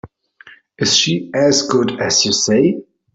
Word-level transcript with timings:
Is 0.79 0.95
she 0.97 1.29
as 1.35 1.61
good 1.67 2.01
as 2.01 2.25
you 2.25 2.31
say? 2.33 2.81